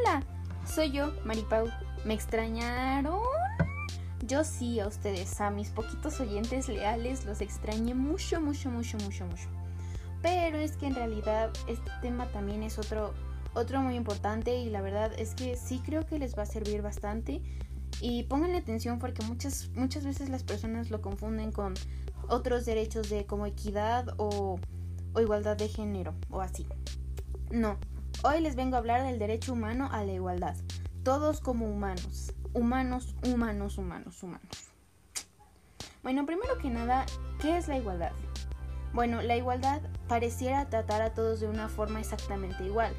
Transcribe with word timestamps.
Hola, 0.00 0.22
soy 0.64 0.92
yo, 0.92 1.12
Maripau. 1.24 1.68
¿Me 2.04 2.14
extrañaron? 2.14 3.20
Yo 4.26 4.44
sí 4.44 4.80
a 4.80 4.86
ustedes, 4.86 5.40
a 5.40 5.50
mis 5.50 5.68
poquitos 5.68 6.20
oyentes 6.20 6.68
leales, 6.68 7.26
los 7.26 7.42
extrañé 7.42 7.94
mucho, 7.94 8.40
mucho, 8.40 8.70
mucho, 8.70 8.96
mucho, 8.98 9.26
mucho. 9.26 9.48
Pero 10.22 10.58
es 10.58 10.76
que 10.76 10.86
en 10.86 10.94
realidad 10.94 11.52
este 11.66 11.90
tema 12.00 12.26
también 12.28 12.62
es 12.62 12.78
otro, 12.78 13.12
otro 13.52 13.82
muy 13.82 13.94
importante 13.94 14.56
y 14.56 14.70
la 14.70 14.80
verdad 14.80 15.12
es 15.18 15.34
que 15.34 15.56
sí 15.56 15.82
creo 15.84 16.06
que 16.06 16.18
les 16.18 16.38
va 16.38 16.44
a 16.44 16.46
servir 16.46 16.80
bastante. 16.80 17.42
Y 18.00 18.22
pónganle 18.22 18.56
atención 18.56 18.98
porque 19.00 19.22
muchas, 19.24 19.68
muchas 19.74 20.04
veces 20.04 20.30
las 20.30 20.44
personas 20.44 20.90
lo 20.90 21.02
confunden 21.02 21.52
con 21.52 21.74
otros 22.28 22.64
derechos 22.64 23.10
de 23.10 23.26
como 23.26 23.44
equidad 23.44 24.14
o, 24.16 24.58
o 25.12 25.20
igualdad 25.20 25.58
de 25.58 25.68
género 25.68 26.14
o 26.30 26.40
así. 26.40 26.66
No, 27.50 27.76
hoy 28.22 28.40
les 28.40 28.56
vengo 28.56 28.76
a 28.76 28.78
hablar 28.78 29.02
del 29.02 29.18
derecho 29.18 29.52
humano 29.52 29.88
a 29.92 30.04
la 30.04 30.12
igualdad. 30.12 30.56
Todos 31.02 31.40
como 31.40 31.66
humanos. 31.66 32.32
Humanos, 32.52 33.14
humanos, 33.24 33.78
humanos, 33.78 34.22
humanos. 34.22 34.70
Bueno, 36.02 36.26
primero 36.26 36.58
que 36.58 36.70
nada, 36.70 37.06
¿qué 37.40 37.56
es 37.56 37.68
la 37.68 37.78
igualdad? 37.78 38.12
Bueno, 38.92 39.22
la 39.22 39.36
igualdad 39.36 39.82
pareciera 40.08 40.68
tratar 40.68 41.02
a 41.02 41.14
todos 41.14 41.40
de 41.40 41.48
una 41.48 41.68
forma 41.68 42.00
exactamente 42.00 42.64
igual, 42.64 42.92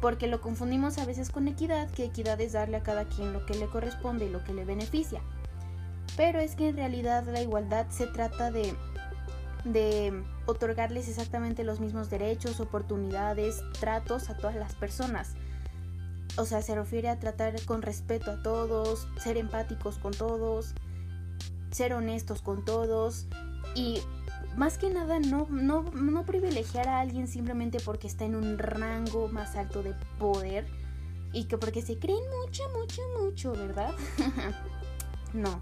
porque 0.00 0.26
lo 0.26 0.40
confundimos 0.40 0.98
a 0.98 1.04
veces 1.04 1.30
con 1.30 1.46
equidad, 1.46 1.88
que 1.90 2.06
equidad 2.06 2.40
es 2.40 2.54
darle 2.54 2.78
a 2.78 2.82
cada 2.82 3.04
quien 3.04 3.32
lo 3.32 3.46
que 3.46 3.54
le 3.54 3.66
corresponde 3.66 4.26
y 4.26 4.30
lo 4.30 4.42
que 4.42 4.54
le 4.54 4.64
beneficia. 4.64 5.20
Pero 6.16 6.40
es 6.40 6.56
que 6.56 6.68
en 6.68 6.76
realidad 6.76 7.24
la 7.28 7.42
igualdad 7.42 7.86
se 7.90 8.06
trata 8.06 8.50
de, 8.50 8.74
de 9.64 10.24
otorgarles 10.46 11.08
exactamente 11.08 11.64
los 11.64 11.80
mismos 11.80 12.10
derechos, 12.10 12.60
oportunidades, 12.60 13.62
tratos 13.80 14.30
a 14.30 14.36
todas 14.36 14.56
las 14.56 14.74
personas. 14.74 15.34
O 16.36 16.44
sea, 16.44 16.62
se 16.62 16.74
refiere 16.74 17.08
a 17.08 17.18
tratar 17.18 17.60
con 17.64 17.82
respeto 17.82 18.30
a 18.30 18.42
todos, 18.42 19.08
ser 19.18 19.36
empáticos 19.36 19.98
con 19.98 20.12
todos, 20.12 20.74
ser 21.70 21.94
honestos 21.94 22.42
con 22.42 22.64
todos 22.64 23.26
y 23.74 24.00
más 24.56 24.78
que 24.78 24.90
nada 24.90 25.18
no, 25.18 25.46
no, 25.50 25.82
no 25.82 26.24
privilegiar 26.24 26.88
a 26.88 27.00
alguien 27.00 27.26
simplemente 27.26 27.78
porque 27.84 28.06
está 28.06 28.24
en 28.24 28.36
un 28.36 28.58
rango 28.58 29.28
más 29.28 29.56
alto 29.56 29.82
de 29.82 29.94
poder 30.18 30.66
y 31.32 31.44
que 31.44 31.58
porque 31.58 31.82
se 31.82 31.98
creen 31.98 32.22
mucho, 32.40 32.62
mucho, 32.78 33.02
mucho, 33.20 33.52
¿verdad? 33.52 33.92
no, 35.32 35.58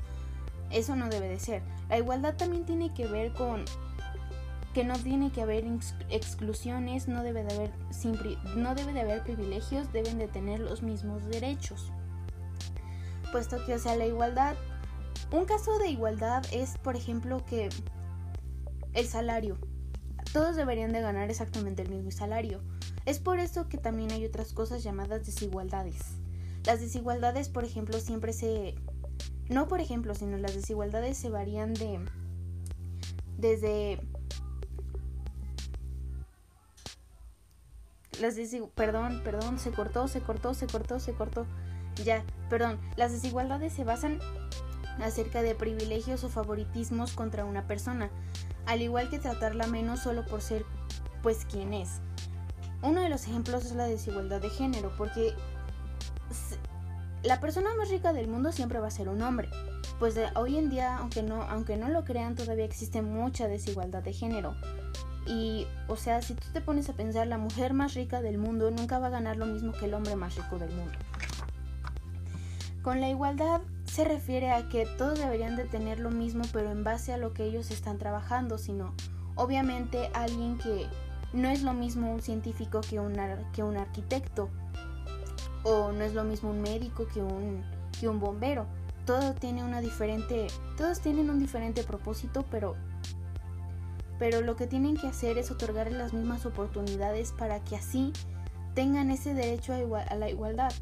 eso 0.70 0.96
no 0.96 1.08
debe 1.08 1.28
de 1.28 1.38
ser. 1.38 1.62
La 1.88 1.98
igualdad 1.98 2.36
también 2.36 2.66
tiene 2.66 2.92
que 2.92 3.06
ver 3.06 3.32
con 3.32 3.64
que 4.72 4.84
no 4.84 4.98
tiene 4.98 5.30
que 5.30 5.42
haber 5.42 5.64
exclusiones, 6.08 7.08
no 7.08 7.22
debe 7.22 7.44
de 7.44 7.54
haber, 7.54 7.70
no 8.56 8.74
debe 8.74 8.92
de 8.92 9.00
haber 9.00 9.22
privilegios, 9.22 9.92
deben 9.92 10.18
de 10.18 10.28
tener 10.28 10.60
los 10.60 10.82
mismos 10.82 11.24
derechos. 11.26 11.92
Puesto 13.30 13.64
que, 13.64 13.74
o 13.74 13.78
sea, 13.78 13.96
la 13.96 14.06
igualdad, 14.06 14.54
un 15.30 15.44
caso 15.44 15.78
de 15.78 15.88
igualdad 15.88 16.44
es, 16.52 16.78
por 16.78 16.96
ejemplo, 16.96 17.44
que 17.44 17.68
el 18.94 19.06
salario. 19.06 19.58
Todos 20.32 20.56
deberían 20.56 20.92
de 20.92 21.00
ganar 21.00 21.30
exactamente 21.30 21.82
el 21.82 21.90
mismo 21.90 22.10
salario. 22.10 22.62
Es 23.04 23.18
por 23.18 23.38
eso 23.38 23.68
que 23.68 23.78
también 23.78 24.12
hay 24.12 24.24
otras 24.24 24.52
cosas 24.52 24.82
llamadas 24.82 25.26
desigualdades. 25.26 25.98
Las 26.64 26.80
desigualdades, 26.80 27.48
por 27.48 27.64
ejemplo, 27.64 27.98
siempre 28.00 28.32
se... 28.32 28.74
No 29.48 29.68
por 29.68 29.80
ejemplo, 29.80 30.14
sino 30.14 30.38
las 30.38 30.54
desigualdades 30.54 31.18
se 31.18 31.28
varían 31.28 31.74
de... 31.74 32.00
Desde 33.36 33.98
las 38.22 38.36
perdón, 38.74 39.20
perdón, 39.24 39.58
se 39.58 39.72
cortó, 39.72 40.08
se 40.08 40.20
cortó, 40.20 40.54
se 40.54 40.66
cortó, 40.66 41.00
se 41.00 41.12
cortó. 41.12 41.46
Ya, 42.04 42.24
perdón, 42.48 42.78
las 42.96 43.12
desigualdades 43.12 43.72
se 43.72 43.84
basan 43.84 44.18
acerca 45.00 45.42
de 45.42 45.54
privilegios 45.54 46.24
o 46.24 46.28
favoritismos 46.28 47.12
contra 47.12 47.44
una 47.44 47.66
persona, 47.66 48.10
al 48.66 48.80
igual 48.80 49.10
que 49.10 49.18
tratarla 49.18 49.66
menos 49.66 50.00
solo 50.00 50.24
por 50.24 50.40
ser 50.40 50.64
pues 51.22 51.44
quien 51.44 51.74
es. 51.74 52.00
Uno 52.82 53.00
de 53.00 53.08
los 53.08 53.26
ejemplos 53.26 53.64
es 53.64 53.74
la 53.74 53.86
desigualdad 53.86 54.40
de 54.40 54.50
género, 54.50 54.92
porque 54.96 55.34
la 57.22 57.40
persona 57.40 57.74
más 57.74 57.90
rica 57.90 58.12
del 58.12 58.28
mundo 58.28 58.52
siempre 58.52 58.78
va 58.78 58.88
a 58.88 58.90
ser 58.90 59.08
un 59.08 59.22
hombre. 59.22 59.48
Pues 59.98 60.14
de 60.14 60.26
hoy 60.34 60.56
en 60.56 60.68
día, 60.68 60.96
aunque 60.96 61.22
no, 61.22 61.42
aunque 61.42 61.76
no 61.76 61.88
lo 61.88 62.04
crean, 62.04 62.34
todavía 62.34 62.64
existe 62.64 63.02
mucha 63.02 63.48
desigualdad 63.48 64.02
de 64.02 64.12
género. 64.12 64.54
Y, 65.26 65.66
o 65.86 65.96
sea, 65.96 66.20
si 66.22 66.34
tú 66.34 66.48
te 66.52 66.60
pones 66.60 66.88
a 66.88 66.94
pensar, 66.94 67.26
la 67.28 67.38
mujer 67.38 67.74
más 67.74 67.94
rica 67.94 68.20
del 68.22 68.38
mundo 68.38 68.70
nunca 68.70 68.98
va 68.98 69.06
a 69.06 69.10
ganar 69.10 69.36
lo 69.36 69.46
mismo 69.46 69.72
que 69.72 69.84
el 69.84 69.94
hombre 69.94 70.16
más 70.16 70.34
rico 70.34 70.58
del 70.58 70.70
mundo. 70.74 70.98
Con 72.82 73.00
la 73.00 73.08
igualdad 73.08 73.60
se 73.84 74.04
refiere 74.04 74.50
a 74.50 74.68
que 74.68 74.86
todos 74.86 75.18
deberían 75.18 75.54
de 75.54 75.64
tener 75.64 76.00
lo 76.00 76.10
mismo, 76.10 76.42
pero 76.52 76.72
en 76.72 76.82
base 76.82 77.12
a 77.12 77.16
lo 77.16 77.32
que 77.32 77.44
ellos 77.44 77.70
están 77.70 77.98
trabajando, 77.98 78.58
sino 78.58 78.94
obviamente 79.36 80.10
alguien 80.14 80.58
que 80.58 80.88
no 81.32 81.48
es 81.48 81.62
lo 81.62 81.72
mismo 81.72 82.12
un 82.12 82.20
científico 82.20 82.80
que 82.80 82.98
un, 82.98 83.14
que 83.52 83.62
un 83.62 83.76
arquitecto, 83.76 84.48
o 85.62 85.92
no 85.92 86.02
es 86.02 86.14
lo 86.14 86.24
mismo 86.24 86.50
un 86.50 86.60
médico 86.60 87.06
que 87.06 87.22
un, 87.22 87.62
que 87.98 88.08
un 88.08 88.18
bombero. 88.18 88.66
Todo 89.06 89.34
tiene 89.34 89.64
una 89.64 89.80
diferente, 89.80 90.46
todos 90.76 91.00
tienen 91.00 91.30
un 91.30 91.38
diferente 91.40 91.82
propósito, 91.82 92.44
pero 92.50 92.76
pero 94.18 94.40
lo 94.40 94.54
que 94.54 94.68
tienen 94.68 94.96
que 94.96 95.08
hacer 95.08 95.36
es 95.36 95.50
otorgarles 95.50 95.98
las 95.98 96.12
mismas 96.12 96.46
oportunidades 96.46 97.32
para 97.32 97.58
que 97.64 97.74
así 97.74 98.12
tengan 98.72 99.10
ese 99.10 99.34
derecho 99.34 99.72
a, 99.72 100.14
la 100.14 100.30
igualdad. 100.30 100.72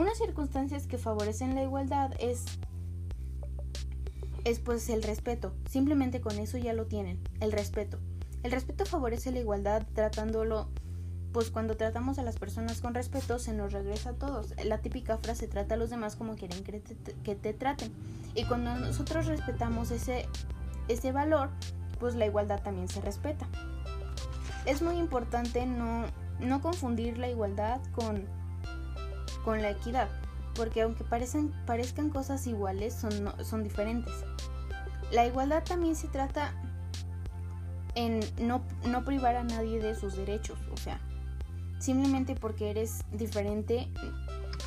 Unas 0.00 0.16
circunstancias 0.16 0.86
que 0.86 0.96
favorecen 0.96 1.54
la 1.54 1.62
igualdad 1.62 2.12
es 2.18 2.46
es 4.44 4.60
pues 4.60 4.88
el 4.88 5.02
respeto. 5.02 5.52
Simplemente 5.68 6.22
con 6.22 6.38
eso 6.38 6.56
ya 6.56 6.72
lo 6.72 6.86
tienen, 6.86 7.20
el 7.40 7.52
respeto. 7.52 7.98
El 8.42 8.52
respeto 8.52 8.86
favorece 8.86 9.32
la 9.32 9.40
igualdad 9.40 9.86
tratándolo 9.92 10.70
pues 11.36 11.50
cuando 11.50 11.76
tratamos 11.76 12.18
a 12.18 12.22
las 12.22 12.38
personas 12.38 12.80
con 12.80 12.94
respeto 12.94 13.38
se 13.38 13.52
nos 13.52 13.70
regresa 13.74 14.08
a 14.08 14.12
todos. 14.14 14.54
La 14.64 14.78
típica 14.78 15.18
frase 15.18 15.46
trata 15.46 15.74
a 15.74 15.76
los 15.76 15.90
demás 15.90 16.16
como 16.16 16.34
quieren 16.34 16.64
que 16.64 16.80
te, 16.80 16.94
que 17.12 17.34
te 17.34 17.52
traten. 17.52 17.92
Y 18.34 18.46
cuando 18.46 18.74
nosotros 18.74 19.26
respetamos 19.26 19.90
ese, 19.90 20.26
ese 20.88 21.12
valor, 21.12 21.50
pues 22.00 22.14
la 22.14 22.24
igualdad 22.24 22.62
también 22.62 22.88
se 22.88 23.02
respeta. 23.02 23.46
Es 24.64 24.80
muy 24.80 24.96
importante 24.96 25.66
no, 25.66 26.06
no 26.40 26.62
confundir 26.62 27.18
la 27.18 27.28
igualdad 27.28 27.82
con, 27.94 28.24
con 29.44 29.60
la 29.60 29.68
equidad, 29.68 30.08
porque 30.54 30.80
aunque 30.80 31.04
parecen, 31.04 31.52
parezcan 31.66 32.08
cosas 32.08 32.46
iguales, 32.46 32.94
son, 32.94 33.12
son 33.44 33.62
diferentes. 33.62 34.14
La 35.12 35.26
igualdad 35.26 35.64
también 35.64 35.96
se 35.96 36.08
trata 36.08 36.54
en 37.94 38.20
no, 38.40 38.62
no 38.86 39.04
privar 39.04 39.36
a 39.36 39.44
nadie 39.44 39.80
de 39.80 39.94
sus 39.94 40.16
derechos, 40.16 40.58
o 40.72 40.78
sea, 40.78 40.98
simplemente 41.78 42.34
porque 42.34 42.70
eres 42.70 43.04
diferente, 43.12 43.88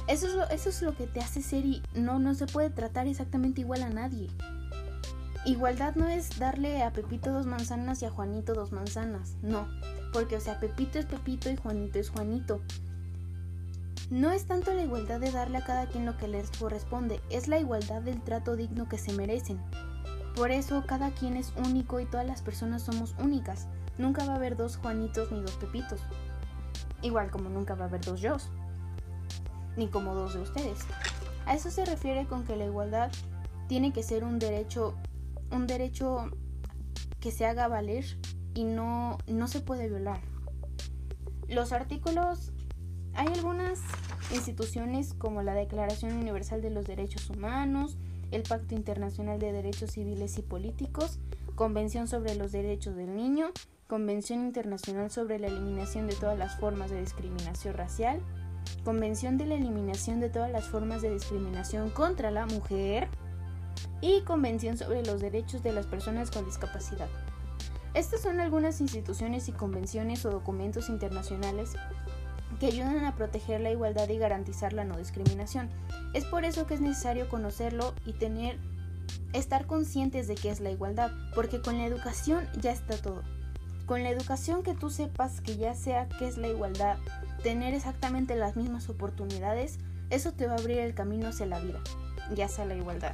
eso 0.07 0.27
es, 0.27 0.33
lo, 0.33 0.49
eso 0.49 0.69
es 0.69 0.81
lo 0.81 0.95
que 0.95 1.07
te 1.07 1.19
hace 1.19 1.41
ser 1.41 1.65
y 1.65 1.83
no, 1.93 2.19
no 2.19 2.33
se 2.33 2.47
puede 2.47 2.69
tratar 2.69 3.07
exactamente 3.07 3.61
igual 3.61 3.83
a 3.83 3.89
nadie. 3.89 4.29
Igualdad 5.45 5.95
no 5.95 6.07
es 6.07 6.37
darle 6.37 6.83
a 6.83 6.91
Pepito 6.91 7.31
dos 7.31 7.45
manzanas 7.45 8.01
y 8.01 8.05
a 8.05 8.11
Juanito 8.11 8.53
dos 8.53 8.71
manzanas, 8.71 9.35
no, 9.41 9.67
porque 10.11 10.35
o 10.35 10.41
sea, 10.41 10.59
Pepito 10.59 10.99
es 10.99 11.05
Pepito 11.05 11.49
y 11.49 11.55
Juanito 11.55 11.99
es 11.99 12.09
Juanito. 12.09 12.61
No 14.09 14.31
es 14.31 14.45
tanto 14.45 14.73
la 14.73 14.83
igualdad 14.83 15.19
de 15.19 15.31
darle 15.31 15.59
a 15.59 15.63
cada 15.63 15.85
quien 15.85 16.05
lo 16.05 16.17
que 16.17 16.27
les 16.27 16.49
corresponde, 16.51 17.21
es 17.29 17.47
la 17.47 17.59
igualdad 17.59 18.01
del 18.01 18.21
trato 18.21 18.55
digno 18.55 18.89
que 18.89 18.97
se 18.97 19.13
merecen. 19.13 19.59
Por 20.35 20.51
eso 20.51 20.83
cada 20.87 21.11
quien 21.11 21.37
es 21.37 21.53
único 21.57 21.99
y 21.99 22.05
todas 22.05 22.25
las 22.25 22.41
personas 22.41 22.81
somos 22.81 23.13
únicas. 23.19 23.67
Nunca 23.97 24.25
va 24.25 24.33
a 24.33 24.35
haber 24.37 24.57
dos 24.57 24.77
Juanitos 24.77 25.31
ni 25.31 25.41
dos 25.41 25.57
Pepitos. 25.57 25.99
Igual 27.01 27.31
como 27.31 27.49
nunca 27.49 27.75
va 27.75 27.85
a 27.85 27.87
haber 27.87 28.01
dos 28.01 28.21
Yos. 28.21 28.49
Ni 29.77 29.87
como 29.87 30.13
dos 30.13 30.33
de 30.33 30.41
ustedes. 30.41 30.79
A 31.45 31.55
eso 31.55 31.71
se 31.71 31.85
refiere 31.85 32.25
con 32.25 32.43
que 32.43 32.55
la 32.55 32.65
igualdad 32.65 33.11
tiene 33.67 33.93
que 33.93 34.03
ser 34.03 34.23
un 34.23 34.39
derecho 34.39 34.95
un 35.51 35.67
derecho 35.67 36.29
que 37.19 37.31
se 37.31 37.45
haga 37.45 37.67
valer 37.67 38.05
y 38.53 38.63
no, 38.63 39.17
no 39.27 39.47
se 39.47 39.61
puede 39.61 39.89
violar. 39.89 40.21
Los 41.47 41.71
artículos, 41.71 42.51
hay 43.13 43.27
algunas 43.27 43.79
instituciones 44.31 45.13
como 45.15 45.41
la 45.41 45.53
Declaración 45.53 46.13
Universal 46.13 46.61
de 46.61 46.69
los 46.69 46.85
Derechos 46.85 47.29
Humanos, 47.29 47.97
el 48.31 48.43
Pacto 48.43 48.75
Internacional 48.75 49.39
de 49.39 49.51
Derechos 49.51 49.91
Civiles 49.91 50.37
y 50.37 50.43
Políticos, 50.43 51.19
Convención 51.55 52.07
sobre 52.07 52.35
los 52.35 52.51
Derechos 52.51 52.95
del 52.95 53.15
Niño, 53.15 53.51
Convención 53.89 54.45
Internacional 54.45 55.09
sobre 55.09 55.39
la 55.39 55.47
Eliminación 55.47 56.05
de 56.05 56.13
todas 56.13 56.37
las 56.37 56.55
formas 56.59 56.91
de 56.91 56.99
discriminación 56.99 57.73
racial, 57.73 58.21
Convención 58.85 59.39
de 59.39 59.47
la 59.47 59.55
Eliminación 59.55 60.19
de 60.19 60.29
todas 60.29 60.51
las 60.51 60.67
formas 60.67 61.01
de 61.01 61.11
discriminación 61.11 61.89
contra 61.89 62.29
la 62.29 62.45
mujer, 62.45 63.07
y 63.99 64.21
Convención 64.21 64.77
sobre 64.77 65.03
los 65.03 65.21
Derechos 65.21 65.63
de 65.63 65.73
las 65.73 65.87
Personas 65.87 66.29
con 66.29 66.45
Discapacidad. 66.45 67.07
Estas 67.95 68.21
son 68.21 68.39
algunas 68.39 68.79
instituciones 68.79 69.49
y 69.49 69.53
convenciones 69.53 70.23
o 70.23 70.29
documentos 70.29 70.89
internacionales 70.89 71.71
que 72.59 72.67
ayudan 72.67 73.05
a 73.05 73.15
proteger 73.15 73.59
la 73.59 73.71
igualdad 73.71 74.07
y 74.07 74.19
garantizar 74.19 74.71
la 74.71 74.83
no 74.83 74.99
discriminación. 74.99 75.67
Es 76.13 76.25
por 76.25 76.45
eso 76.45 76.67
que 76.67 76.75
es 76.75 76.81
necesario 76.81 77.27
conocerlo 77.27 77.95
y 78.05 78.13
tener 78.13 78.59
estar 79.33 79.65
conscientes 79.65 80.27
de 80.27 80.35
qué 80.35 80.51
es 80.51 80.59
la 80.59 80.69
igualdad, 80.69 81.09
porque 81.33 81.59
con 81.59 81.79
la 81.79 81.85
educación 81.85 82.47
ya 82.61 82.71
está 82.71 82.95
todo. 82.95 83.23
Con 83.89 84.03
la 84.03 84.11
educación 84.11 84.61
que 84.61 84.75
tú 84.75 84.91
sepas 84.91 85.41
que 85.41 85.57
ya 85.57 85.73
sea 85.73 86.07
qué 86.07 86.27
es 86.27 86.37
la 86.37 86.47
igualdad, 86.47 86.99
tener 87.41 87.73
exactamente 87.73 88.35
las 88.35 88.55
mismas 88.55 88.87
oportunidades, 88.87 89.79
eso 90.11 90.31
te 90.31 90.45
va 90.45 90.53
a 90.53 90.57
abrir 90.59 90.77
el 90.77 90.93
camino 90.93 91.29
hacia 91.29 91.47
la 91.47 91.59
vida, 91.59 91.79
ya 92.35 92.47
sea 92.47 92.65
la 92.65 92.75
igualdad. 92.75 93.11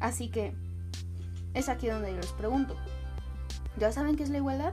Así 0.00 0.30
que 0.30 0.52
es 1.54 1.68
aquí 1.68 1.86
donde 1.86 2.10
yo 2.10 2.16
les 2.16 2.32
pregunto, 2.32 2.74
¿ya 3.78 3.92
saben 3.92 4.16
qué 4.16 4.24
es 4.24 4.30
la 4.30 4.38
igualdad? 4.38 4.72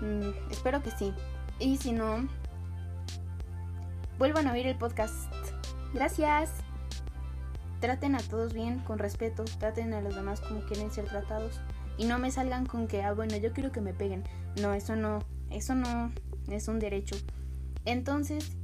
Mm, 0.00 0.50
espero 0.50 0.82
que 0.82 0.90
sí. 0.90 1.14
Y 1.60 1.76
si 1.76 1.92
no, 1.92 2.26
vuelvan 4.18 4.48
a 4.48 4.54
oír 4.54 4.66
el 4.66 4.76
podcast. 4.76 5.32
Gracias. 5.92 6.50
Traten 7.78 8.16
a 8.16 8.20
todos 8.22 8.54
bien, 8.54 8.80
con 8.80 8.98
respeto, 8.98 9.44
traten 9.60 9.94
a 9.94 10.00
los 10.00 10.16
demás 10.16 10.40
como 10.40 10.62
quieren 10.62 10.90
ser 10.90 11.04
tratados. 11.04 11.60
Y 11.96 12.06
no 12.06 12.18
me 12.18 12.30
salgan 12.30 12.66
con 12.66 12.88
que, 12.88 13.02
ah, 13.02 13.12
bueno, 13.12 13.36
yo 13.36 13.52
quiero 13.52 13.72
que 13.72 13.80
me 13.80 13.94
peguen. 13.94 14.24
No, 14.60 14.74
eso 14.74 14.96
no, 14.96 15.20
eso 15.50 15.74
no 15.74 16.12
es 16.48 16.68
un 16.68 16.78
derecho. 16.78 17.16
Entonces, 17.84 18.56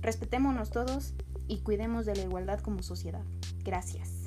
respetémonos 0.00 0.70
todos 0.70 1.14
y 1.48 1.58
cuidemos 1.60 2.06
de 2.06 2.16
la 2.16 2.22
igualdad 2.22 2.60
como 2.60 2.82
sociedad. 2.82 3.24
Gracias. 3.64 4.25